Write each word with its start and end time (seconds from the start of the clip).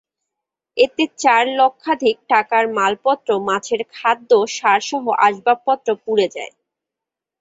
এতে 0.77 1.03
চার 1.19 1.43
লক্ষাধিক 1.59 2.17
টাকার 2.29 2.63
মালপত্র 2.77 3.29
মাছের 3.47 3.81
খাদ্য, 3.93 4.29
সারসহ 4.57 5.03
আসবাবপত্র 5.27 5.89
পুড়ে 6.03 6.27
যায়। 6.35 6.53